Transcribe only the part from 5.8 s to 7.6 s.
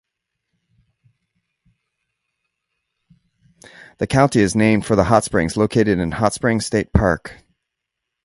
in Hot Springs State Park.